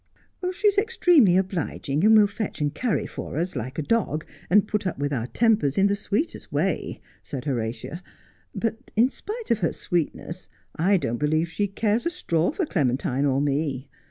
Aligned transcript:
'She 0.51 0.67
is 0.67 0.79
extremely 0.79 1.37
obliging, 1.37 2.03
and 2.03 2.17
will 2.17 2.25
fetch 2.25 2.59
and 2.59 2.73
carry 2.73 3.05
for 3.05 3.37
us 3.37 3.55
like 3.55 3.77
a 3.77 3.83
dog, 3.83 4.25
and 4.49 4.67
put 4.67 4.87
up 4.87 4.97
with 4.97 5.13
our 5.13 5.27
tempers 5.27 5.77
in 5.77 5.85
the 5.85 5.95
sweetest 5.95 6.51
way,' 6.51 6.99
said 7.21 7.45
Horatia,' 7.45 8.01
but, 8.65 8.89
in 8.95 9.11
spite 9.11 9.51
of 9.51 9.59
her 9.59 9.71
sweetness, 9.73 10.49
I 10.75 10.97
don't 10.97 11.19
believe 11.19 11.49
she 11.49 11.67
cares 11.67 12.07
a 12.07 12.09
straw 12.09 12.49
for 12.51 12.65
Clementine 12.65 13.25
or 13.25 13.39
me. 13.39 13.89